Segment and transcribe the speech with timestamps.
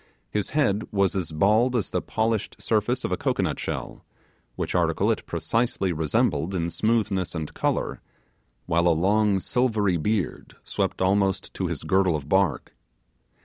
[0.31, 4.03] His head was as bald as the polished surface of a cocoanut shell,
[4.55, 8.01] which article it precisely resembled in smoothness and colour,
[8.65, 12.73] while a long silvery beard swept almost to his girdle of bark.